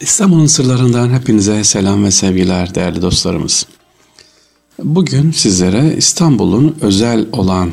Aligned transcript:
İstanbul'un 0.00 0.46
sırlarından 0.46 1.10
hepinize 1.12 1.64
selam 1.64 2.04
ve 2.04 2.10
sevgiler 2.10 2.74
değerli 2.74 3.02
dostlarımız. 3.02 3.66
Bugün 4.78 5.32
sizlere 5.32 5.94
İstanbul'un 5.96 6.76
özel 6.80 7.26
olan 7.32 7.72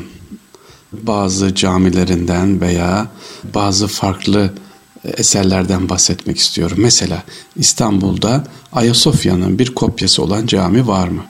bazı 0.92 1.54
camilerinden 1.54 2.60
veya 2.60 3.08
bazı 3.54 3.86
farklı 3.86 4.50
eserlerden 5.04 5.88
bahsetmek 5.88 6.38
istiyorum. 6.38 6.76
Mesela 6.80 7.22
İstanbul'da 7.56 8.44
Ayasofya'nın 8.72 9.58
bir 9.58 9.74
kopyası 9.74 10.22
olan 10.22 10.46
cami 10.46 10.86
var 10.86 11.08
mı? 11.08 11.22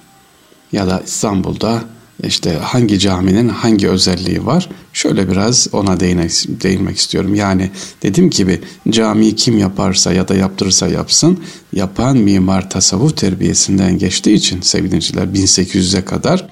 Ya 0.72 0.86
da 0.86 1.02
İstanbul'da 1.06 1.84
işte 2.24 2.52
hangi 2.52 2.98
caminin 2.98 3.48
hangi 3.48 3.88
özelliği 3.88 4.46
var? 4.46 4.68
Şöyle 4.92 5.30
biraz 5.30 5.68
ona 5.72 6.00
değinek, 6.00 6.32
değinmek 6.62 6.96
istiyorum. 6.96 7.34
Yani 7.34 7.70
dediğim 8.02 8.30
gibi 8.30 8.60
camiyi 8.90 9.36
kim 9.36 9.58
yaparsa 9.58 10.12
ya 10.12 10.28
da 10.28 10.34
yaptırırsa 10.34 10.88
yapsın 10.88 11.40
yapan 11.72 12.16
mimar 12.16 12.70
tasavvuf 12.70 13.16
terbiyesinden 13.16 13.98
geçtiği 13.98 14.34
için 14.34 14.60
sevgiliciler 14.60 15.24
1800'e 15.24 16.04
kadar 16.04 16.48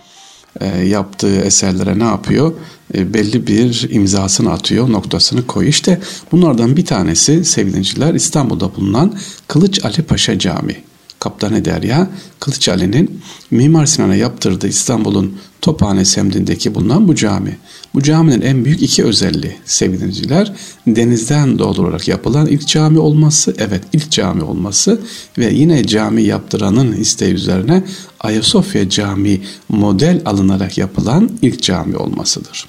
e, 0.61 0.67
yaptığı 0.87 1.41
eserlere 1.41 1.99
ne 1.99 2.05
yapıyor? 2.05 2.53
E, 2.95 3.15
belli 3.15 3.47
bir 3.47 3.87
imzasını 3.91 4.53
atıyor, 4.53 4.93
noktasını 4.93 5.47
koyuyor. 5.47 5.73
İşte 5.73 6.01
bunlardan 6.33 6.77
bir 6.77 6.85
tanesi 6.85 7.45
sevgiliciler 7.45 8.15
İstanbul'da 8.15 8.77
bulunan 8.77 9.19
Kılıç 9.49 9.85
Ali 9.85 10.03
Paşa 10.03 10.39
Camii. 10.39 10.94
Kaptanı 11.25 11.65
Derya, 11.65 12.09
Kılıç 12.41 12.69
Ali'nin 12.69 13.21
Mimar 13.51 13.87
Sinan'a 13.87 14.15
yaptırdığı 14.15 14.69
İstanbul'un 14.69 15.39
Tophane 15.63 16.05
semtindeki 16.05 16.75
bulunan 16.75 17.09
bu 17.09 17.15
cami. 17.15 17.59
Bu 17.95 18.03
caminin 18.03 18.41
en 18.41 18.65
büyük 18.65 18.83
iki 18.83 19.05
özelliği 19.05 19.57
sevgili 19.65 20.47
denizden 20.87 21.59
doldurarak 21.59 22.09
yapılan 22.09 22.47
ilk 22.47 22.69
cami 22.69 22.99
olması, 22.99 23.55
evet 23.59 23.83
ilk 23.93 24.11
cami 24.11 24.43
olması 24.43 25.01
ve 25.39 25.53
yine 25.55 25.87
cami 25.87 26.23
yaptıranın 26.23 26.93
isteği 26.93 27.35
üzerine 27.35 27.85
Ayasofya 28.21 28.89
Camii 28.89 29.43
model 29.69 30.23
alınarak 30.25 30.79
yapılan 30.79 31.31
ilk 31.43 31.63
cami 31.63 31.97
olmasıdır. 31.97 32.67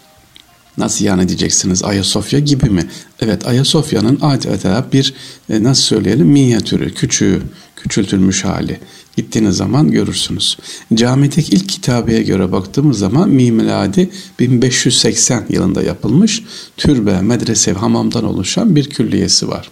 Nasıl 0.77 1.05
yani 1.05 1.27
diyeceksiniz 1.27 1.83
Ayasofya 1.83 2.39
gibi 2.39 2.69
mi? 2.69 2.87
Evet 3.19 3.47
Ayasofya'nın 3.47 4.19
adeta 4.21 4.85
bir 4.93 5.13
e, 5.49 5.63
nasıl 5.63 5.81
söyleyelim 5.81 6.27
minyatürü, 6.27 6.93
küçüğü, 6.93 7.41
küçültülmüş 7.75 8.45
hali. 8.45 8.79
Gittiğiniz 9.17 9.55
zaman 9.57 9.91
görürsünüz. 9.91 10.57
Camideki 10.93 11.55
ilk 11.55 11.69
kitabeye 11.69 12.23
göre 12.23 12.51
baktığımız 12.51 12.99
zaman 12.99 13.29
miladi 13.29 14.09
1580 14.39 15.45
yılında 15.49 15.81
yapılmış 15.81 16.43
türbe, 16.77 17.21
medrese, 17.21 17.73
hamamdan 17.73 18.23
oluşan 18.23 18.75
bir 18.75 18.89
külliyesi 18.89 19.47
var. 19.47 19.69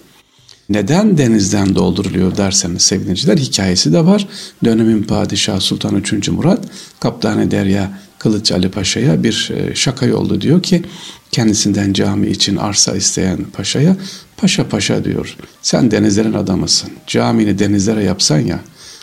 Neden 0.69 1.17
denizden 1.17 1.75
dolduruluyor 1.75 2.37
derseniz 2.37 2.81
sevgiliciler 2.81 3.37
hikayesi 3.37 3.93
de 3.93 4.05
var. 4.05 4.27
Dönemin 4.63 5.03
padişahı 5.03 5.61
Sultan 5.61 5.95
3. 5.95 6.29
Murat 6.29 6.65
Kaptanı 6.99 7.51
Derya 7.51 7.99
Kılıç 8.23 8.51
Ali 8.51 8.71
Paşa'ya 8.71 9.23
bir 9.23 9.51
e, 9.55 9.75
şaka 9.75 10.05
yoldu 10.05 10.41
diyor 10.41 10.63
ki 10.63 10.83
kendisinden 11.31 11.93
cami 11.93 12.27
için 12.27 12.55
arsa 12.55 12.95
isteyen 12.95 13.37
paşaya 13.53 13.95
paşa 14.37 14.67
paşa 14.67 15.03
diyor 15.03 15.37
sen 15.61 15.91
denizlerin 15.91 16.33
adamısın 16.33 16.89
camini 17.07 17.59
denizlere 17.59 18.03
yapsan 18.03 18.39
ya 18.39 18.59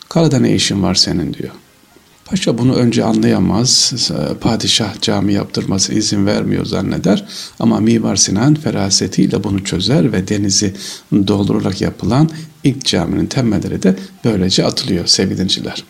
karada 0.08 0.38
ne 0.38 0.54
işin 0.54 0.82
var 0.82 0.94
senin 0.94 1.34
diyor. 1.34 1.50
Paşa 2.24 2.58
bunu 2.58 2.74
önce 2.74 3.04
anlayamaz. 3.04 3.92
Padişah 4.40 5.00
cami 5.00 5.32
yaptırması 5.32 5.94
izin 5.94 6.26
vermiyor 6.26 6.64
zanneder. 6.66 7.24
Ama 7.58 7.80
Mimar 7.80 8.16
Sinan 8.16 8.54
ferasetiyle 8.54 9.44
bunu 9.44 9.64
çözer 9.64 10.12
ve 10.12 10.28
denizi 10.28 10.74
doldurarak 11.12 11.80
yapılan 11.80 12.30
ilk 12.64 12.84
caminin 12.84 13.26
temelleri 13.26 13.82
de 13.82 13.96
böylece 14.24 14.64
atılıyor 14.64 15.06
sevgili 15.06 15.38
dinciler. 15.38 15.84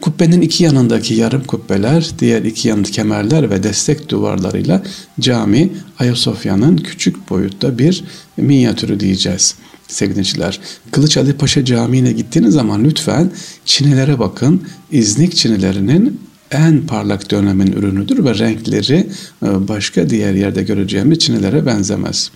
Kubbenin 0.00 0.40
iki 0.40 0.64
yanındaki 0.64 1.14
yarım 1.14 1.44
kubbeler, 1.44 2.10
diğer 2.18 2.42
iki 2.42 2.68
yanındaki 2.68 2.92
kemerler 2.92 3.50
ve 3.50 3.62
destek 3.62 4.08
duvarlarıyla 4.08 4.82
cami 5.20 5.72
Ayasofya'nın 5.98 6.76
küçük 6.76 7.30
boyutta 7.30 7.78
bir 7.78 8.04
minyatürü 8.36 9.00
diyeceğiz 9.00 9.54
sevgiliciler. 9.88 10.60
Kılıç 10.90 11.16
Ali 11.16 11.32
Paşa 11.32 11.64
Camii'ne 11.64 12.12
gittiğiniz 12.12 12.54
zaman 12.54 12.84
lütfen 12.84 13.30
çinelere 13.64 14.18
bakın. 14.18 14.62
İznik 14.92 15.36
çinilerinin 15.36 16.20
en 16.50 16.86
parlak 16.86 17.30
dönemin 17.30 17.72
ürünüdür 17.72 18.24
ve 18.24 18.38
renkleri 18.38 19.06
e, 19.42 19.68
başka 19.68 20.10
diğer 20.10 20.34
yerde 20.34 20.62
göreceğimiz 20.62 21.18
çinelere 21.18 21.66
benzemez. 21.66 22.30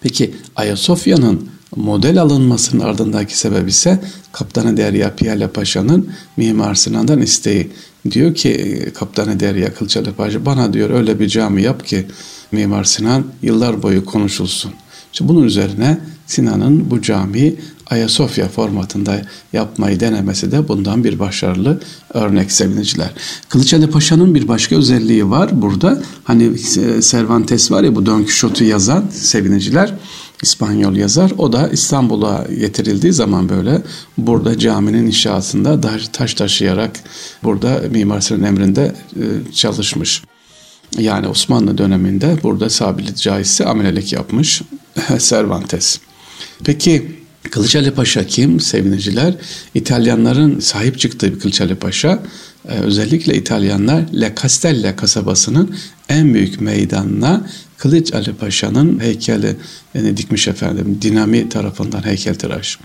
Peki 0.00 0.34
Ayasofya'nın 0.56 1.48
model 1.76 2.20
alınmasının 2.22 2.84
ardındaki 2.84 3.38
sebep 3.38 3.68
ise 3.68 4.00
Kaptanı 4.32 4.76
Derya 4.76 5.14
Piyale 5.16 5.48
Paşa'nın 5.48 6.10
Mimar 6.36 6.74
Sinan'dan 6.74 7.22
isteği. 7.22 7.70
Diyor 8.10 8.34
ki 8.34 8.48
e, 8.48 8.92
Kaptanı 8.92 9.40
Derya 9.40 9.74
Kılıçalı 9.74 10.12
Paşa 10.12 10.46
bana 10.46 10.72
diyor 10.72 10.90
öyle 10.90 11.20
bir 11.20 11.28
cami 11.28 11.62
yap 11.62 11.86
ki 11.86 12.06
Mimar 12.52 12.84
Sinan 12.84 13.24
yıllar 13.42 13.82
boyu 13.82 14.04
konuşulsun. 14.04 14.72
İşte 15.12 15.28
bunun 15.28 15.42
üzerine 15.42 15.98
Sinan'ın 16.26 16.90
bu 16.90 17.02
camiyi 17.02 17.56
Ayasofya 17.90 18.48
formatında 18.48 19.22
yapmayı 19.52 20.00
denemesi 20.00 20.52
de 20.52 20.68
bundan 20.68 21.04
bir 21.04 21.18
başarılı 21.18 21.80
örnek 22.14 22.52
sevgiliciler. 22.52 23.10
Kılıçhali 23.48 23.90
Paşa'nın 23.90 24.34
bir 24.34 24.48
başka 24.48 24.76
özelliği 24.76 25.30
var 25.30 25.62
burada. 25.62 26.02
Hani 26.24 26.44
e, 26.44 27.02
Cervantes 27.02 27.70
var 27.70 27.82
ya 27.82 27.94
bu 27.94 28.06
Don 28.06 28.18
Quixote'u 28.18 28.68
yazan 28.68 29.04
sevgiliciler. 29.12 29.94
İspanyol 30.42 30.96
yazar. 30.96 31.32
O 31.38 31.52
da 31.52 31.68
İstanbul'a 31.68 32.46
getirildiği 32.60 33.12
zaman 33.12 33.48
böyle 33.48 33.82
burada 34.18 34.58
caminin 34.58 35.06
inşasında 35.06 35.80
taş 36.12 36.34
taşıyarak 36.34 37.00
burada 37.42 37.82
Mimar 37.90 38.20
Sinan 38.20 38.42
emrinde 38.42 38.94
e, 39.16 39.52
çalışmış. 39.52 40.22
Yani 40.98 41.28
Osmanlı 41.28 41.78
döneminde 41.78 42.36
burada 42.42 42.70
sabit 42.70 43.16
caizse 43.16 43.64
amelelik 43.64 44.12
yapmış 44.12 44.62
Cervantes. 45.18 46.00
Peki 46.64 47.17
Kılıç 47.50 47.76
Ali 47.76 47.90
Paşa 47.90 48.26
kim? 48.26 48.60
Seviniciler. 48.60 49.34
İtalyanların 49.74 50.60
sahip 50.60 50.98
çıktığı 50.98 51.34
bir 51.34 51.40
Kılıç 51.40 51.60
Ali 51.60 51.74
Paşa. 51.74 52.22
Ee, 52.68 52.78
özellikle 52.78 53.34
İtalyanlar 53.34 54.04
La 54.12 54.34
Castella 54.42 54.96
kasabasının 54.96 55.76
en 56.08 56.34
büyük 56.34 56.60
meydanına 56.60 57.46
Kılıç 57.76 58.14
Ali 58.14 58.32
Paşa'nın 58.34 59.00
heykeli 59.00 59.56
yani 59.94 60.16
dikmiş 60.16 60.48
efendim. 60.48 60.98
Dinami 61.02 61.48
tarafından 61.48 62.06
heykeltıraş. 62.06 62.78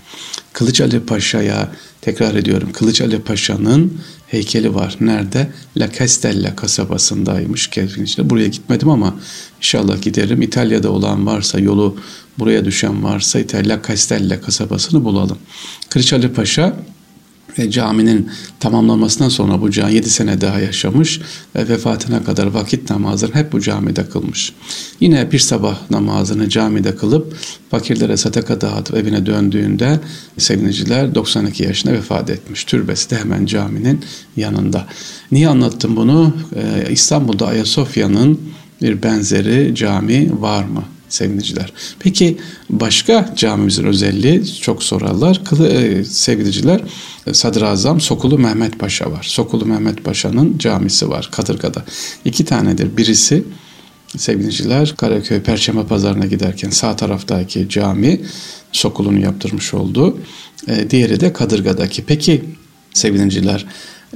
Kılıç 0.52 0.80
Ali 0.80 1.00
Paşa'ya 1.00 1.72
tekrar 2.00 2.34
ediyorum. 2.34 2.72
Kılıç 2.72 3.00
Ali 3.00 3.22
Paşa'nın 3.22 4.00
heykeli 4.28 4.74
var. 4.74 4.96
Nerede? 5.00 5.52
La 5.76 5.92
Castella 5.98 6.56
kasabasındaymış 6.56 7.70
Kelvin 7.70 8.30
Buraya 8.30 8.48
gitmedim 8.48 8.90
ama 8.90 9.14
inşallah 9.58 10.02
giderim. 10.02 10.42
İtalya'da 10.42 10.90
olan 10.90 11.26
varsa 11.26 11.60
yolu 11.60 11.96
buraya 12.38 12.64
düşen 12.64 13.04
varsa 13.04 13.38
İtalya 13.38 13.80
Castella 13.88 14.40
kasabasını 14.40 15.04
bulalım. 15.04 15.38
Kılıç 15.90 16.12
Ali 16.12 16.32
Paşa 16.32 16.76
ve 17.58 17.70
caminin 17.70 18.30
tamamlanmasından 18.60 19.28
sonra 19.28 19.60
bu 19.60 19.70
cami 19.70 19.94
7 19.94 20.10
sene 20.10 20.40
daha 20.40 20.60
yaşamış 20.60 21.20
ve 21.56 21.68
vefatına 21.68 22.24
kadar 22.24 22.46
vakit 22.46 22.90
namazını 22.90 23.34
hep 23.34 23.52
bu 23.52 23.60
camide 23.60 24.08
kılmış. 24.08 24.52
Yine 25.00 25.32
bir 25.32 25.38
sabah 25.38 25.90
namazını 25.90 26.48
camide 26.48 26.96
kılıp 26.96 27.36
fakirlere 27.70 28.16
sadaka 28.16 28.60
dağıtıp 28.60 28.96
evine 28.96 29.26
döndüğünde 29.26 30.00
seviniciler 30.38 31.14
92 31.14 31.62
yaşında 31.62 31.92
vefat 31.92 32.30
etmiş. 32.30 32.64
Türbesi 32.64 33.10
de 33.10 33.16
hemen 33.16 33.46
caminin 33.46 34.00
yanında. 34.36 34.86
Niye 35.32 35.48
anlattım 35.48 35.96
bunu? 35.96 36.36
Ee, 36.56 36.92
İstanbul'da 36.92 37.46
Ayasofya'nın 37.46 38.40
bir 38.82 39.02
benzeri 39.02 39.74
cami 39.74 40.42
var 40.42 40.64
mı? 40.64 40.84
sevgiliciler. 41.14 41.72
Peki 41.98 42.38
başka 42.70 43.34
camimizin 43.36 43.84
özelliği 43.84 44.46
çok 44.60 44.82
sorarlar. 44.82 45.44
Kılı, 45.44 45.68
e, 45.68 46.04
sevgiliciler 46.04 46.80
Sadrazam 47.32 48.00
Sokulu 48.00 48.38
Mehmet 48.38 48.78
Paşa 48.78 49.12
var. 49.12 49.22
Sokulu 49.22 49.66
Mehmet 49.66 50.04
Paşa'nın 50.04 50.58
camisi 50.58 51.08
var 51.08 51.28
Kadırga'da. 51.32 51.84
İki 52.24 52.44
tanedir. 52.44 52.96
Birisi 52.96 53.44
sevgiliciler 54.16 54.94
Karaköy 54.96 55.40
Perşembe 55.40 55.86
Pazarı'na 55.86 56.26
giderken 56.26 56.70
sağ 56.70 56.96
taraftaki 56.96 57.68
cami 57.68 58.20
Sokulu'nun 58.72 59.20
yaptırmış 59.20 59.74
olduğu. 59.74 60.18
E, 60.68 60.90
diğeri 60.90 61.20
de 61.20 61.32
Kadırga'daki. 61.32 62.04
Peki 62.04 62.44
sevgiliciler 62.92 63.66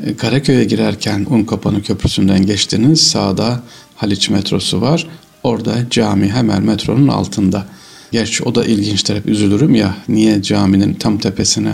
e, 0.06 0.16
Karaköy'e 0.16 0.64
girerken 0.64 1.26
Unkapanı 1.30 1.82
Köprüsü'nden 1.82 2.46
geçtiniz. 2.46 3.00
Sağda 3.00 3.62
Haliç 3.98 4.30
metrosu 4.30 4.80
var. 4.80 5.06
Orada 5.42 5.74
cami 5.90 6.28
hemen 6.28 6.62
metronun 6.62 7.08
altında. 7.08 7.66
Gerçi 8.12 8.44
o 8.44 8.54
da 8.54 8.64
ilginçtir 8.64 9.16
hep 9.16 9.26
üzülürüm 9.26 9.74
ya 9.74 9.96
niye 10.08 10.42
caminin 10.42 10.94
tam 10.94 11.18
tepesine 11.18 11.72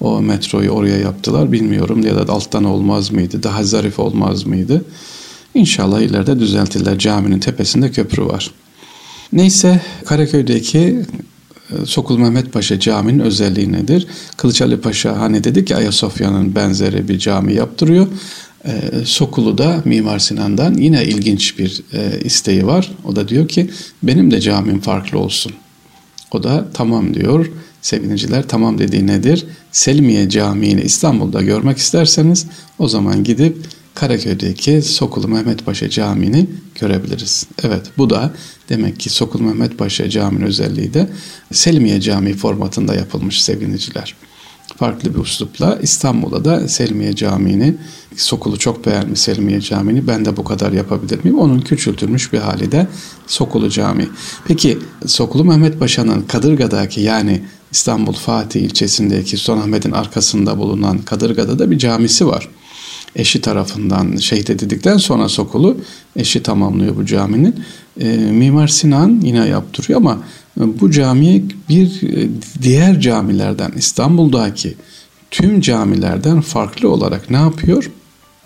o 0.00 0.20
metroyu 0.22 0.70
oraya 0.70 0.96
yaptılar 0.96 1.52
bilmiyorum 1.52 2.06
ya 2.06 2.28
da 2.28 2.32
alttan 2.32 2.64
olmaz 2.64 3.10
mıydı 3.10 3.42
daha 3.42 3.64
zarif 3.64 3.98
olmaz 3.98 4.46
mıydı. 4.46 4.84
İnşallah 5.54 6.00
ileride 6.00 6.40
düzeltirler 6.40 6.98
caminin 6.98 7.38
tepesinde 7.38 7.90
köprü 7.90 8.24
var. 8.26 8.50
Neyse 9.32 9.80
Karaköy'deki 10.04 11.02
e, 11.70 11.86
Sokul 11.86 12.18
Mehmet 12.18 12.52
Paşa 12.52 12.80
Camii'nin 12.80 13.20
özelliği 13.20 13.72
nedir? 13.72 14.06
Kılıç 14.36 14.62
Ali 14.62 14.80
Paşa 14.80 15.20
hani 15.20 15.44
dedik 15.44 15.66
ki 15.66 15.76
Ayasofya'nın 15.76 16.54
benzeri 16.54 17.08
bir 17.08 17.18
cami 17.18 17.54
yaptırıyor. 17.54 18.06
E, 18.66 19.04
Sokulu 19.04 19.58
da 19.58 19.82
Mimar 19.84 20.18
Sinan'dan 20.18 20.74
yine 20.74 21.04
ilginç 21.04 21.58
bir 21.58 21.82
e, 21.92 22.20
isteği 22.24 22.66
var. 22.66 22.90
O 23.04 23.16
da 23.16 23.28
diyor 23.28 23.48
ki 23.48 23.70
benim 24.02 24.30
de 24.30 24.40
camim 24.40 24.80
farklı 24.80 25.18
olsun. 25.18 25.52
O 26.32 26.42
da 26.42 26.68
tamam 26.74 27.14
diyor. 27.14 27.50
Seviniciler 27.82 28.48
tamam 28.48 28.78
dediği 28.78 29.06
nedir? 29.06 29.46
Selmiye 29.72 30.28
Camii'ni 30.28 30.80
İstanbul'da 30.80 31.42
görmek 31.42 31.78
isterseniz 31.78 32.46
o 32.78 32.88
zaman 32.88 33.24
gidip 33.24 33.56
Karaköy'deki 33.94 34.82
Sokulu 34.82 35.28
Mehmet 35.28 35.64
Paşa 35.64 35.90
Camii'ni 35.90 36.46
görebiliriz. 36.80 37.46
Evet 37.62 37.82
bu 37.98 38.10
da 38.10 38.34
demek 38.68 39.00
ki 39.00 39.10
Sokulu 39.10 39.42
Mehmet 39.42 39.78
Paşa 39.78 40.10
Camii'nin 40.10 40.46
özelliği 40.46 40.94
de 40.94 41.08
Selmiye 41.52 42.00
Camii 42.00 42.34
formatında 42.34 42.94
yapılmış 42.94 43.42
seviniciler. 43.42 44.14
Farklı 44.76 45.14
bir 45.14 45.18
uslupla 45.18 45.78
İstanbul'da 45.82 46.44
da 46.44 46.68
Selmiye 46.68 47.16
Camii'ni 47.16 47.74
Sokulu 48.16 48.58
çok 48.58 48.86
beğenmiş 48.86 49.20
Selmiye 49.20 49.60
Camii'ni 49.60 50.06
ben 50.06 50.24
de 50.24 50.36
bu 50.36 50.44
kadar 50.44 50.72
yapabilir 50.72 51.24
miyim? 51.24 51.38
Onun 51.38 51.60
küçültülmüş 51.60 52.32
bir 52.32 52.38
hali 52.38 52.72
de 52.72 52.86
Sokulu 53.26 53.70
Camii. 53.70 54.08
Peki 54.46 54.78
Sokulu 55.06 55.44
Mehmet 55.44 55.80
Paşa'nın 55.80 56.22
Kadırga'daki 56.22 57.00
yani 57.00 57.42
İstanbul 57.72 58.12
Fatih 58.12 58.60
ilçesindeki 58.60 59.36
Sultanahmet'in 59.36 59.92
arkasında 59.92 60.58
bulunan 60.58 60.98
Kadırga'da 60.98 61.58
da 61.58 61.70
bir 61.70 61.78
camisi 61.78 62.26
var 62.26 62.48
eşi 63.16 63.40
tarafından 63.40 64.16
şehit 64.16 64.50
edildikten 64.50 64.96
sonra 64.96 65.28
Sokulu 65.28 65.76
eşi 66.16 66.42
tamamlıyor 66.42 66.96
bu 66.96 67.06
caminin. 67.06 67.64
E, 68.00 68.16
Mimar 68.16 68.68
Sinan 68.68 69.20
yine 69.22 69.48
yaptırıyor 69.48 70.00
ama 70.00 70.18
bu 70.56 70.90
camiyi 70.90 71.44
bir 71.68 72.02
e, 72.02 72.28
diğer 72.62 73.00
camilerden 73.00 73.72
İstanbul'daki 73.76 74.74
tüm 75.30 75.60
camilerden 75.60 76.40
farklı 76.40 76.90
olarak 76.90 77.30
ne 77.30 77.36
yapıyor? 77.36 77.90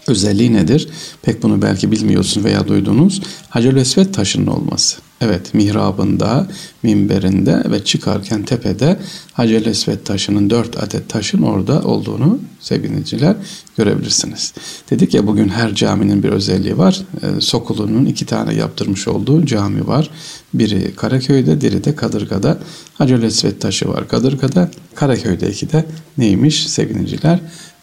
Özelliği 0.06 0.52
nedir? 0.52 0.88
Pek 1.22 1.42
bunu 1.42 1.62
belki 1.62 1.92
bilmiyorsun 1.92 2.44
veya 2.44 2.68
duydunuz. 2.68 3.22
Hacer 3.48 3.74
Esved 3.74 4.14
taşının 4.14 4.46
olması. 4.46 5.09
Evet 5.20 5.54
mihrabında, 5.54 6.46
minberinde 6.82 7.64
ve 7.70 7.84
çıkarken 7.84 8.42
tepede 8.42 8.98
Hacer 9.32 9.66
Esved 9.66 9.98
taşının 10.04 10.50
dört 10.50 10.82
adet 10.82 11.08
taşın 11.08 11.42
orada 11.42 11.82
olduğunu 11.82 12.38
sevgiliciler 12.60 13.36
görebilirsiniz. 13.76 14.54
Dedik 14.90 15.14
ya 15.14 15.26
bugün 15.26 15.48
her 15.48 15.74
caminin 15.74 16.22
bir 16.22 16.28
özelliği 16.28 16.78
var. 16.78 17.02
Ee, 17.22 17.40
Sokulu'nun 17.40 18.06
iki 18.06 18.26
tane 18.26 18.54
yaptırmış 18.54 19.08
olduğu 19.08 19.46
cami 19.46 19.86
var. 19.86 20.10
Biri 20.54 20.94
Karaköy'de, 20.96 21.60
biri 21.60 21.84
de 21.84 21.96
Kadırga'da. 21.96 22.58
Hacer 22.94 23.22
Esved 23.22 23.60
taşı 23.60 23.88
var 23.88 24.08
Kadırga'da. 24.08 24.70
Karaköy'deki 24.94 25.72
de 25.72 25.86
neymiş 26.18 26.68
sevgiliciler? 26.68 27.38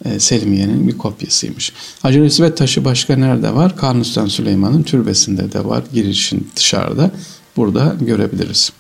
E, 0.06 0.20
Selmiye'nin 0.20 0.88
bir 0.88 0.98
kopyasıymış. 0.98 1.74
Hacer 2.02 2.22
Esved 2.22 2.54
taşı 2.54 2.86
başka 2.86 3.16
nerede 3.16 3.54
var? 3.54 3.78
Kanuni 3.78 4.06
Süleyman'ın 4.06 4.84
türbesinde 4.84 5.52
de 5.52 5.66
var. 5.66 5.84
Girişin 5.94 6.48
dışarıda. 6.56 7.12
Burada 7.58 7.96
görebiliriz. 8.02 8.72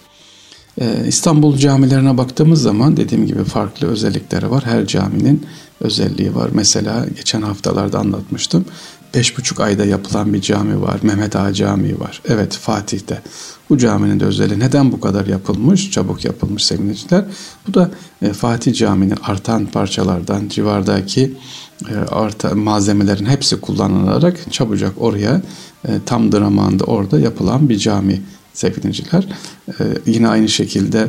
Ee, 0.82 1.04
İstanbul 1.08 1.58
camilerine 1.58 2.18
baktığımız 2.18 2.62
zaman 2.62 2.98
dediğim 2.98 3.28
gibi 3.28 3.44
farklı 3.44 3.88
özellikleri 3.88 4.52
var. 4.52 4.64
Her 4.66 4.86
caminin 4.86 5.46
özelliği 5.82 6.36
var. 6.36 6.50
Mesela 6.54 7.06
geçen 7.16 7.42
haftalarda 7.42 8.00
anlatmıştım. 8.00 8.66
Beş 9.14 9.38
buçuk 9.38 9.60
ayda 9.60 9.86
yapılan 9.86 10.34
bir 10.34 10.42
cami 10.42 10.82
var. 10.82 11.00
Mehmet 11.04 11.36
Ağa 11.36 11.54
Camii 11.54 12.00
var. 12.00 12.22
Evet 12.26 12.54
Fatih'te. 12.54 13.22
Bu 13.70 13.78
caminin 13.78 14.20
de 14.20 14.26
özelliği 14.26 14.60
neden 14.60 14.92
bu 14.92 15.00
kadar 15.00 15.26
yapılmış, 15.26 15.92
çabuk 15.92 16.26
yapılmış 16.26 16.66
sevgiliciler? 16.66 17.26
Bu 17.68 17.74
da 17.74 17.92
e, 18.22 18.34
Fatih 18.34 18.76
Camii'nin 18.76 19.18
artan 19.24 19.66
parçalardan 19.66 20.48
civardaki 20.48 21.34
e, 21.90 21.96
arta 21.96 22.56
malzemelerin 22.56 23.26
hepsi 23.26 23.62
kullanılarak 23.62 24.52
çabucak 24.52 24.94
oraya 24.98 25.42
e, 25.88 25.92
tam 26.06 26.32
zamanında 26.32 26.84
orada 26.84 27.20
yapılan 27.20 27.70
bir 27.70 27.78
cami 27.78 28.22
sevgiliciler. 28.57 29.27
E, 29.68 29.74
yine 30.06 30.27
aynı 30.27 30.50
şekilde 30.50 31.07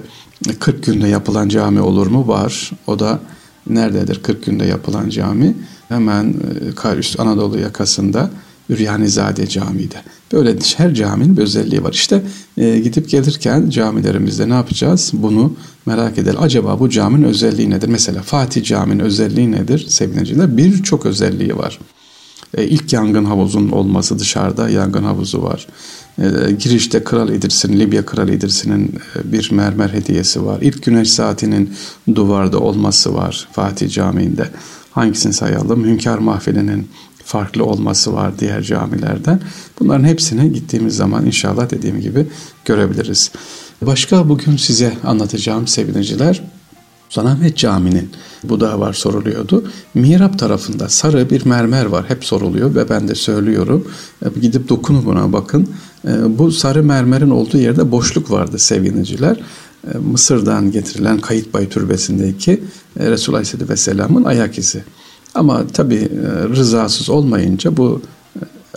40 0.58 0.84
günde 0.84 1.08
yapılan 1.08 1.48
cami 1.48 1.80
olur 1.80 2.06
mu? 2.06 2.28
Var. 2.28 2.70
O 2.86 2.98
da 2.98 3.20
nerededir 3.66 4.22
40 4.22 4.44
günde 4.46 4.66
yapılan 4.66 5.08
cami? 5.08 5.54
Hemen 5.88 6.34
e, 6.78 7.18
Anadolu 7.18 7.58
yakasında 7.58 8.30
Üryanizade 8.68 9.46
Camii'de. 9.46 9.96
Böyle 10.32 10.56
her 10.76 10.94
caminin 10.94 11.36
bir 11.36 11.42
özelliği 11.42 11.84
var. 11.84 11.92
İşte 11.92 12.22
e, 12.56 12.78
gidip 12.78 13.08
gelirken 13.08 13.70
camilerimizde 13.70 14.48
ne 14.48 14.54
yapacağız? 14.54 15.10
Bunu 15.12 15.56
merak 15.86 16.18
edelim. 16.18 16.38
Acaba 16.40 16.80
bu 16.80 16.90
caminin 16.90 17.24
özelliği 17.24 17.70
nedir? 17.70 17.88
Mesela 17.88 18.22
Fatih 18.22 18.64
Camii'nin 18.64 19.00
özelliği 19.00 19.52
nedir 19.52 19.86
sevgiliciler? 19.88 20.56
Birçok 20.56 21.06
özelliği 21.06 21.56
var. 21.56 21.78
E, 22.56 22.64
ilk 22.64 22.92
yangın 22.92 23.24
havuzunun 23.24 23.70
olması 23.70 24.18
dışarıda 24.18 24.68
yangın 24.68 25.02
havuzu 25.02 25.42
var. 25.42 25.66
E, 26.18 26.52
girişte 26.52 27.04
Kral 27.04 27.28
İdris'in, 27.28 27.80
Libya 27.80 28.06
Kral 28.06 28.28
İdris'inin 28.28 28.94
e, 29.16 29.32
bir 29.32 29.50
mermer 29.52 29.88
hediyesi 29.88 30.46
var. 30.46 30.58
İlk 30.62 30.82
güneş 30.82 31.10
saatinin 31.10 31.74
duvarda 32.14 32.58
olması 32.60 33.14
var 33.14 33.48
Fatih 33.52 33.90
Camii'nde. 33.90 34.48
Hangisini 34.90 35.32
sayalım? 35.32 35.84
Hünkar 35.84 36.18
Mahfili'nin 36.18 36.88
farklı 37.24 37.64
olması 37.64 38.12
var 38.12 38.38
diğer 38.38 38.62
camilerden. 38.62 39.40
Bunların 39.80 40.04
hepsine 40.04 40.48
gittiğimiz 40.48 40.96
zaman 40.96 41.26
inşallah 41.26 41.70
dediğim 41.70 42.00
gibi 42.00 42.26
görebiliriz. 42.64 43.30
Başka 43.82 44.28
bugün 44.28 44.56
size 44.56 44.92
anlatacağım 45.04 45.66
sevgiliciler 45.66 46.42
Sultanahmet 47.08 47.56
Camii'nin 47.56 48.10
bu 48.44 48.60
da 48.60 48.80
var 48.80 48.92
soruluyordu. 48.92 49.64
Mihrap 49.94 50.38
tarafında 50.38 50.88
sarı 50.88 51.30
bir 51.30 51.46
mermer 51.46 51.84
var. 51.84 52.04
Hep 52.08 52.24
soruluyor 52.24 52.74
ve 52.74 52.88
ben 52.88 53.08
de 53.08 53.14
söylüyorum. 53.14 53.88
E, 54.24 54.40
gidip 54.40 54.68
dokunun 54.68 55.04
buna 55.04 55.32
bakın. 55.32 55.68
E, 56.08 56.38
bu 56.38 56.52
sarı 56.52 56.82
mermerin 56.82 57.30
olduğu 57.30 57.58
yerde 57.58 57.90
boşluk 57.90 58.30
vardı 58.30 58.58
sevgiliciler. 58.58 59.40
E, 59.94 59.98
Mısır'dan 59.98 60.70
getirilen 60.70 61.18
Kayıtbay 61.18 61.68
Türbesi'ndeki 61.68 62.64
Resulullah 62.98 63.38
Aleyhisselatü 63.38 63.72
Vesselam'ın 63.72 64.24
ayak 64.24 64.58
izi. 64.58 64.84
Ama 65.34 65.66
tabi 65.66 66.08
rızasız 66.56 67.10
olmayınca 67.10 67.76
bu 67.76 68.00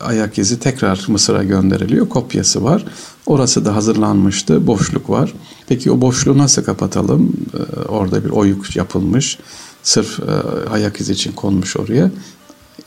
ayak 0.02 0.38
izi 0.38 0.60
tekrar 0.60 1.06
Mısır'a 1.08 1.44
gönderiliyor. 1.44 2.10
Kopyası 2.10 2.64
var. 2.64 2.86
Orası 3.26 3.66
da 3.66 3.76
hazırlanmıştı. 3.76 4.68
Boşluk 4.68 5.10
var. 5.10 5.34
Peki 5.72 5.92
o 5.92 6.02
boşluğu 6.02 6.38
nasıl 6.38 6.64
kapatalım? 6.64 7.34
Ee, 7.54 7.80
orada 7.80 8.26
bir 8.26 8.30
oyuk 8.30 8.76
yapılmış. 8.76 9.38
Sırf 9.84 10.20
e, 10.20 10.24
ayak 10.70 11.02
izi 11.02 11.14
için 11.14 11.32
konmuş 11.32 11.78
oraya. 11.78 12.12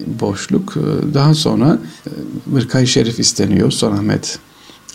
Boşluk. 0.07 0.77
Ee, 0.77 1.15
daha 1.15 1.35
sonra 1.35 1.79
e, 2.77 2.87
Şerif 2.87 3.21
isteniyor. 3.21 3.71
Sultanahmet 3.71 4.39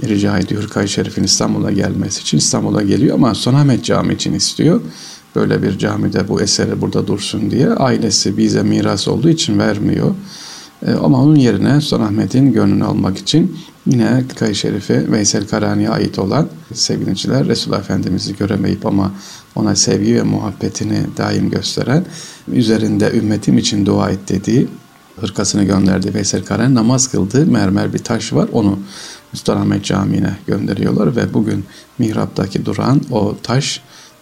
rica 0.04 0.40
ediyor 0.40 0.64
Hırkay 0.64 0.88
Şerif'in 0.88 1.24
İstanbul'a 1.24 1.72
gelmesi 1.72 2.22
için. 2.22 2.38
İstanbul'a 2.38 2.82
geliyor 2.82 3.16
ama 3.16 3.36
Sultanahmet 3.36 3.84
Camii 3.84 4.14
için 4.14 4.34
istiyor. 4.34 4.82
Böyle 5.36 5.64
bir 5.64 5.78
camide 5.78 6.28
bu 6.28 6.42
eseri 6.42 6.82
burada 6.82 7.08
dursun 7.08 7.52
diye. 7.52 7.70
Ailesi 7.70 8.38
bize 8.38 8.64
miras 8.64 9.08
olduğu 9.08 9.30
için 9.30 9.60
vermiyor. 9.60 10.16
E, 10.88 10.92
ama 10.92 11.24
onun 11.24 11.36
yerine 11.36 11.82
Sultanahmet'in 11.82 12.54
gönlünü 12.54 12.84
almak 12.84 13.18
için 13.18 13.58
yine 13.86 14.24
Kayı 14.40 14.56
Şerifi 14.56 15.12
Veysel 15.12 15.48
Karani'ye 15.48 15.90
ait 15.90 16.20
olan 16.20 16.48
sevgiliciler 16.74 17.48
Resulullah 17.48 17.80
Efendimiz'i 17.80 18.38
göremeyip 18.38 18.86
ama 18.86 19.12
ona 19.56 19.76
sevgi 19.76 20.16
ve 20.16 20.24
muhabbetini 20.24 21.00
daim 21.18 21.50
gösteren 21.50 22.06
üzerinde 22.48 23.12
ümmetim 23.12 23.58
için 23.58 23.86
dua 23.86 24.10
et 24.10 24.20
dediği 24.30 24.68
hırkasını 25.22 25.64
gönderdiği 25.64 26.14
Veysel 26.14 26.46
Karani 26.46 26.76
namaz 26.76 27.08
kıldığı 27.08 27.46
mermer 27.46 27.94
bir 27.94 28.00
taş 28.00 28.34
var. 28.34 28.50
Onu 28.52 28.80
Sultanahmet 29.34 29.86
Camii'ne 29.86 30.36
gönderiyorlar 30.48 31.16
ve 31.16 31.34
bugün 31.34 31.66
mihraptaki 32.00 32.66
duran 32.66 33.02
o 33.12 33.36
taş 33.44 33.82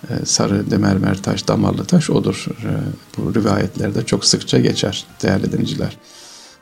e, 0.09 0.25
sarı 0.25 0.71
demermer 0.71 1.21
taş, 1.21 1.47
damarlı 1.47 1.85
taş 1.85 2.09
odur. 2.09 2.45
E, 2.63 2.69
bu 3.17 3.35
rivayetlerde 3.35 4.05
çok 4.05 4.25
sıkça 4.25 4.59
geçer 4.59 5.05
değerli 5.23 5.51
dinleyiciler. 5.51 5.97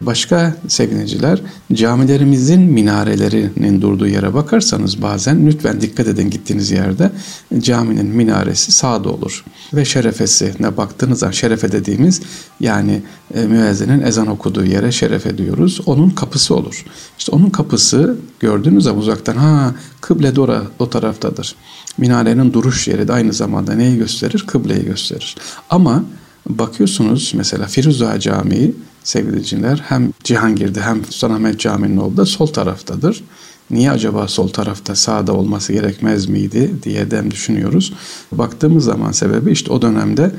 Başka 0.01 0.55
sevineciler 0.67 1.41
camilerimizin 1.73 2.61
minarelerinin 2.61 3.81
durduğu 3.81 4.07
yere 4.07 4.33
bakarsanız 4.33 5.01
bazen 5.01 5.47
lütfen 5.47 5.81
dikkat 5.81 6.07
edin 6.07 6.29
gittiğiniz 6.29 6.71
yerde 6.71 7.11
caminin 7.59 8.05
minaresi 8.05 8.71
sağda 8.71 9.09
olur. 9.09 9.43
Ve 9.73 9.85
şerefesine 9.85 10.77
baktığınız 10.77 11.19
zaman 11.19 11.31
şerefe 11.31 11.71
dediğimiz 11.71 12.21
yani 12.59 13.01
e, 13.33 13.41
müezzinin 13.41 14.01
ezan 14.01 14.27
okuduğu 14.27 14.65
yere 14.65 14.91
şerefe 14.91 15.37
diyoruz. 15.37 15.81
Onun 15.85 16.09
kapısı 16.09 16.55
olur. 16.55 16.85
İşte 17.19 17.31
onun 17.31 17.49
kapısı 17.49 18.17
gördüğünüz 18.39 18.83
zaman 18.83 19.01
uzaktan 19.01 19.35
ha 19.35 19.75
kıble 20.01 20.35
de 20.35 20.41
o 20.79 20.89
taraftadır. 20.89 21.55
Minarenin 21.97 22.53
duruş 22.53 22.87
yeri 22.87 23.07
de 23.07 23.13
aynı 23.13 23.33
zamanda 23.33 23.73
neyi 23.73 23.97
gösterir? 23.97 24.43
Kıbleyi 24.47 24.85
gösterir. 24.85 25.35
Ama 25.69 26.03
bakıyorsunuz 26.49 27.31
mesela 27.35 27.67
Firuza 27.67 28.19
Camii 28.19 28.73
sevgili 29.05 29.31
dinleyiciler 29.31 29.83
hem 29.87 30.13
Cihangir'de 30.23 30.81
hem 30.81 31.05
Sultanahmet 31.05 31.59
Camii'nin 31.59 31.97
olduğu 31.97 32.25
sol 32.25 32.47
taraftadır. 32.47 33.23
Niye 33.69 33.91
acaba 33.91 34.27
sol 34.27 34.47
tarafta 34.47 34.95
sağda 34.95 35.33
olması 35.33 35.73
gerekmez 35.73 36.25
miydi 36.25 36.71
diye 36.83 37.11
dem 37.11 37.31
düşünüyoruz. 37.31 37.93
Baktığımız 38.31 38.83
zaman 38.83 39.11
sebebi 39.11 39.51
işte 39.51 39.71
o 39.71 39.81
dönemde 39.81 40.31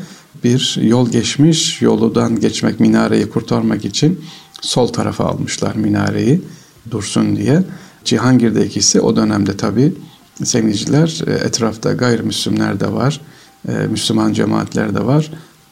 bir 0.44 0.78
yol 0.82 1.10
geçmiş, 1.10 1.82
yoludan 1.82 2.40
geçmek, 2.40 2.80
minareyi 2.80 3.30
kurtarmak 3.30 3.84
için 3.84 4.20
sol 4.60 4.88
tarafa 4.88 5.24
almışlar 5.24 5.74
minareyi 5.74 6.42
dursun 6.90 7.36
diye. 7.36 7.62
Cihangir'de 8.04 8.66
ikisi 8.66 9.00
o 9.00 9.16
dönemde 9.16 9.56
tabi 9.56 9.94
sevgiliciler 10.44 11.22
e, 11.26 11.32
etrafta 11.32 11.92
gayrimüslimler 11.92 12.80
de 12.80 12.92
var, 12.92 13.20
e, 13.68 13.72
Müslüman 13.72 14.32
cemaatler 14.32 14.94
de 14.94 15.06
var. 15.06 15.30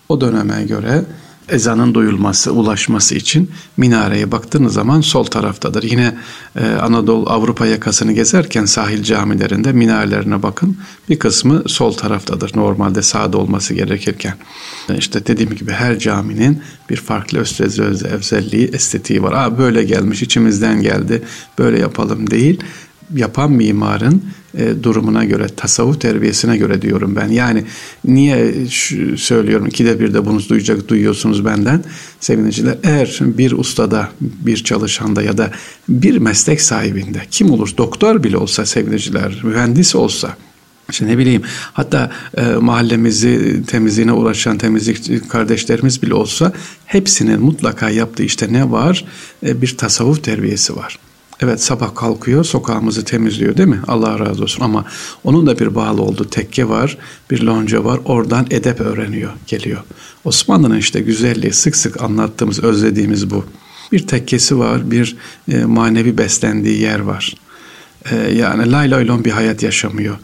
O 0.08 0.20
döneme 0.20 0.64
göre 0.64 1.04
ezanın 1.48 1.94
duyulması, 1.94 2.52
ulaşması 2.52 3.14
için 3.14 3.50
minareye 3.76 4.32
baktığınız 4.32 4.72
zaman 4.72 5.00
sol 5.00 5.24
taraftadır. 5.24 5.82
Yine 5.82 6.14
e, 6.56 6.66
Anadolu 6.66 7.30
Avrupa 7.30 7.66
yakasını 7.66 8.12
gezerken 8.12 8.64
sahil 8.64 9.02
camilerinde 9.02 9.72
minarelerine 9.72 10.42
bakın. 10.42 10.76
Bir 11.08 11.18
kısmı 11.18 11.62
sol 11.66 11.92
taraftadır. 11.92 12.56
Normalde 12.56 13.02
sağda 13.02 13.38
olması 13.38 13.74
gerekirken. 13.74 14.34
E, 14.88 14.96
işte 14.96 15.26
dediğim 15.26 15.54
gibi 15.54 15.72
her 15.72 15.98
caminin 15.98 16.62
bir 16.90 16.96
farklı 16.96 17.38
özelliği, 17.38 18.70
estetiği 18.72 19.22
var. 19.22 19.32
Aa 19.32 19.58
böyle 19.58 19.84
gelmiş, 19.84 20.22
içimizden 20.22 20.82
geldi, 20.82 21.22
böyle 21.58 21.78
yapalım 21.78 22.30
değil 22.30 22.60
yapan 23.16 23.52
mimarın 23.52 24.23
e, 24.58 24.82
durumuna 24.82 25.25
göre, 25.25 25.46
tasavvuf 25.56 26.00
terbiyesine 26.00 26.56
göre 26.56 26.82
diyorum 26.82 27.16
ben. 27.16 27.28
Yani 27.28 27.64
niye 28.04 28.66
şu, 28.70 29.18
söylüyorum 29.18 29.66
ikide 29.66 30.00
bir 30.00 30.14
de 30.14 30.26
bunu 30.26 30.49
duyacak, 30.49 30.88
duyuyorsunuz 30.88 31.44
benden 31.44 31.84
seviniciler. 32.20 32.76
Eğer 32.82 33.18
bir 33.20 33.52
ustada, 33.52 34.08
bir 34.20 34.56
çalışanda 34.56 35.23
ya 35.23 35.38
da 35.38 35.50
bir 35.88 36.18
meslek 36.18 36.61
sahibinde 36.61 37.23
kim 37.30 37.50
olur, 37.50 37.75
doktor 37.78 38.23
bile 38.23 38.37
olsa 38.37 38.66
seviniciler, 38.66 39.40
mühendis 39.44 39.94
olsa, 39.94 40.37
işte 40.90 41.06
ne 41.06 41.18
bileyim 41.18 41.42
hatta 41.73 42.11
e, 42.37 42.42
mahallemizi 42.44 43.62
temizliğine 43.66 44.12
uğraşan 44.12 44.58
temizlik 44.58 45.30
kardeşlerimiz 45.30 46.02
bile 46.02 46.14
olsa 46.14 46.52
hepsinin 46.84 47.40
mutlaka 47.40 47.90
yaptığı 47.90 48.23
işte 48.23 48.52
ne 48.52 48.70
var? 48.70 49.04
E, 49.46 49.62
bir 49.62 49.76
tasavvuf 49.76 50.25
terbiyesi 50.25 50.76
var. 50.76 50.99
Evet 51.44 51.62
sabah 51.62 51.94
kalkıyor 51.94 52.44
sokağımızı 52.44 53.04
temizliyor 53.04 53.56
değil 53.56 53.68
mi? 53.68 53.80
Allah 53.88 54.18
razı 54.18 54.42
olsun 54.42 54.64
ama 54.64 54.84
onun 55.24 55.46
da 55.46 55.58
bir 55.58 55.74
bağlı 55.74 56.02
olduğu 56.02 56.24
tekke 56.30 56.68
var, 56.68 56.98
bir 57.30 57.42
lonca 57.42 57.84
var. 57.84 58.00
Oradan 58.04 58.46
edep 58.50 58.80
öğreniyor, 58.80 59.32
geliyor. 59.46 59.80
Osmanlı'nın 60.24 60.78
işte 60.78 61.00
güzelliği 61.00 61.52
sık 61.52 61.76
sık 61.76 62.02
anlattığımız, 62.02 62.64
özlediğimiz 62.64 63.30
bu. 63.30 63.44
Bir 63.92 64.06
tekkesi 64.06 64.58
var, 64.58 64.90
bir 64.90 65.16
e, 65.48 65.64
manevi 65.64 66.18
beslendiği 66.18 66.80
yer 66.80 67.00
var. 67.00 67.34
E, 68.10 68.16
yani 68.16 68.72
lay 68.72 68.90
lay 68.90 69.08
lon 69.08 69.24
bir 69.24 69.30
hayat 69.30 69.62
yaşamıyor. 69.62 70.16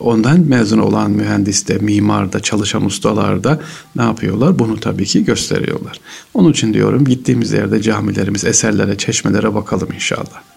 Ondan 0.00 0.40
mezun 0.40 0.78
olan 0.78 1.10
mühendis 1.10 1.68
de, 1.68 1.78
mimar 1.78 2.32
da, 2.32 2.40
çalışan 2.40 2.84
ustalar 2.84 3.44
da 3.44 3.60
ne 3.96 4.02
yapıyorlar? 4.02 4.58
Bunu 4.58 4.80
tabii 4.80 5.04
ki 5.04 5.24
gösteriyorlar. 5.24 6.00
Onun 6.34 6.52
için 6.52 6.74
diyorum 6.74 7.04
gittiğimiz 7.04 7.52
yerde 7.52 7.82
camilerimiz, 7.82 8.44
eserlere, 8.44 8.96
çeşmelere 8.98 9.54
bakalım 9.54 9.88
inşallah. 9.94 10.55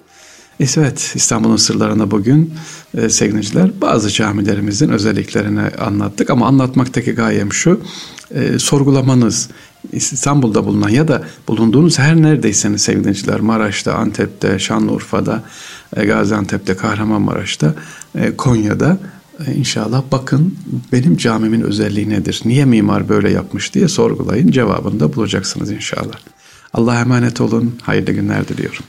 Evet, 0.59 1.11
İstanbul'un 1.15 1.55
sırlarına 1.55 2.11
bugün 2.11 2.53
e, 2.97 3.09
sevgiliciler 3.09 3.81
bazı 3.81 4.09
camilerimizin 4.09 4.89
özelliklerini 4.89 5.61
anlattık 5.61 6.29
ama 6.29 6.47
anlatmaktaki 6.47 7.11
gayem 7.11 7.53
şu, 7.53 7.81
e, 8.31 8.59
sorgulamanız, 8.59 9.49
İstanbul'da 9.91 10.65
bulunan 10.65 10.89
ya 10.89 11.07
da 11.07 11.23
bulunduğunuz 11.47 11.99
her 11.99 12.15
neredeyseniz 12.15 12.81
sevgiliciler, 12.81 13.39
Maraş'ta, 13.39 13.93
Antep'te, 13.93 14.59
Şanlıurfa'da, 14.59 15.43
e, 15.95 16.05
Gaziantep'te, 16.05 16.75
Kahramanmaraş'ta, 16.75 17.75
e, 18.15 18.35
Konya'da 18.35 18.97
e, 19.47 19.53
inşallah 19.53 20.03
bakın 20.11 20.57
benim 20.91 21.17
camimin 21.17 21.61
özelliği 21.61 22.09
nedir? 22.09 22.41
Niye 22.45 22.65
mimar 22.65 23.09
böyle 23.09 23.31
yapmış 23.31 23.73
diye 23.73 23.87
sorgulayın. 23.87 24.51
Cevabını 24.51 24.99
da 24.99 25.15
bulacaksınız 25.15 25.71
inşallah. 25.71 26.15
Allah'a 26.73 27.01
emanet 27.01 27.41
olun. 27.41 27.75
Hayırlı 27.81 28.11
günler 28.11 28.47
diliyorum. 28.47 28.83